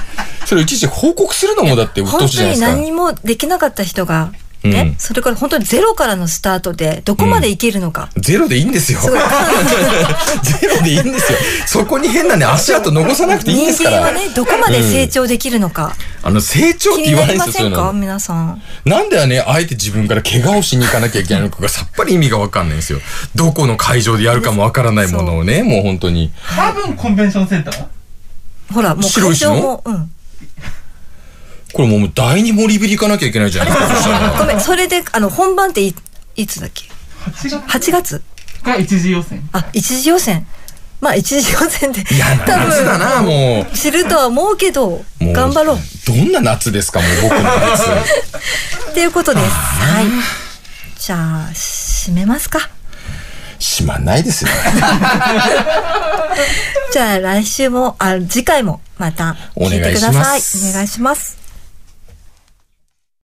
[0.45, 2.68] それいちいち報告するのもだって、うっとうしいじゃないですか。
[2.70, 4.32] 何もできなかった人が、
[4.70, 8.09] ね、うんそれから本当にゼロからのスタートで、どこまでいけるのか。
[8.18, 8.99] ゼロでいいんですよ。
[10.43, 11.38] ゼロでいいんですよ。
[11.68, 13.97] そこに変なね、足跡残さなくていいんですから。
[13.97, 15.95] 人間はね、どこまで成長できるのか。
[16.24, 17.91] あの、成長って言わないんですよ、か？
[17.93, 18.61] 皆さん。
[18.86, 22.99] なんではね、あえて自分から怪我をしに行かなきゃいけないのかがさっぱり意味がわかんないんですよ。
[23.36, 26.32] どこの会場でやるかもわからないものをね、もう本当に。
[26.55, 27.86] 多分コンベンションセンター？
[28.74, 30.11] ほら、もう会場も、うん。
[31.76, 34.36] これもう第二森ビリ行かなきゃいけないじゃないですか。
[34.39, 35.93] ごめん、それで、あの、本番ってい
[36.38, 36.86] いつだっけ
[37.49, 38.23] ?8 月
[38.63, 39.49] が一次予選。
[39.51, 40.47] あ、一次予選。
[41.01, 43.76] まあ一次予選で嫌な夏だな、もう。
[43.76, 47.84] 知るとは思うけど頑張ろうどんな夏ですか、もう僕の夏。
[48.91, 50.05] っていうことですはい
[50.97, 52.69] じゃあ締めますか
[53.59, 54.49] しまんないですよ。
[56.93, 61.45] じゃあ来週もあ次回もまた聞いてくださいお願いしますお願いします